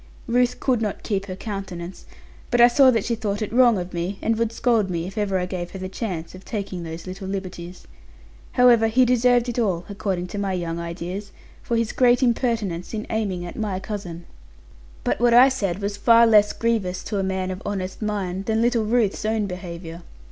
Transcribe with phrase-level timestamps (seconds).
[0.25, 2.05] Ruth could not keep her countenance:
[2.49, 5.15] but I saw that she thought it wrong of me; and would scold me, if
[5.15, 7.85] ever I gave her the chance of taking those little liberties.
[8.53, 13.05] However, he deserved it all, according to my young ideas, for his great impertinence in
[13.11, 14.25] aiming at my cousin.
[15.03, 18.59] But what I said was far less grievous to a man of honest mind than
[18.59, 20.01] little Ruth's own behaviour.